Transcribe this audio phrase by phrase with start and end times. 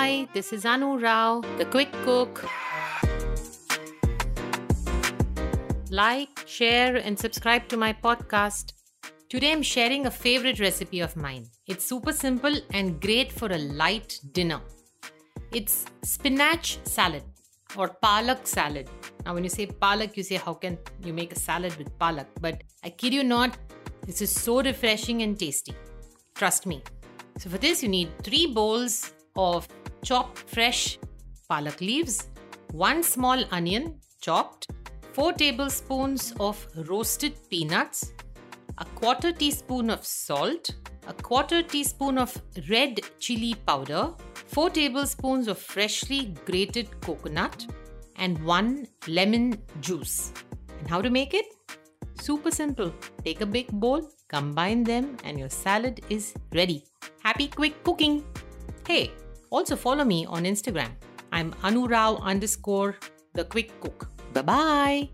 [0.00, 2.44] Hi, this is Anu Rao, the quick cook.
[5.90, 8.74] Like, share, and subscribe to my podcast.
[9.28, 11.46] Today I'm sharing a favorite recipe of mine.
[11.66, 14.60] It's super simple and great for a light dinner.
[15.50, 17.24] It's spinach salad
[17.76, 18.88] or palak salad.
[19.24, 22.26] Now, when you say palak, you say, How can you make a salad with palak?
[22.40, 23.58] But I kid you not,
[24.06, 25.74] this is so refreshing and tasty.
[26.36, 26.84] Trust me.
[27.38, 29.68] So, for this, you need three bowls of
[30.02, 30.98] chopped fresh
[31.50, 32.28] palak leaves,
[32.72, 34.68] one small onion chopped,
[35.12, 38.12] 4 tablespoons of roasted peanuts,
[38.78, 40.70] a quarter teaspoon of salt,
[41.08, 44.12] a quarter teaspoon of red chili powder,
[44.46, 47.66] 4 tablespoons of freshly grated coconut,
[48.16, 50.32] and 1 lemon juice.
[50.78, 51.46] And how to make it?
[52.20, 52.92] Super simple.
[53.24, 56.84] Take a big bowl, combine them, and your salad is ready.
[57.22, 58.24] Happy quick cooking!
[58.86, 59.10] Hey,
[59.50, 60.90] also follow me on Instagram.
[61.32, 62.96] I'm Anurao underscore
[63.34, 64.08] the quick cook.
[64.32, 65.08] Bye bye.